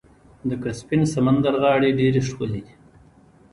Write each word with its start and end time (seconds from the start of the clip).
د 0.49 0.51
کسپین 0.63 1.01
سمندر 1.13 1.53
غاړې 1.63 1.89
ډیرې 1.99 2.21
ښکلې 2.27 2.61
دي. 2.65 2.73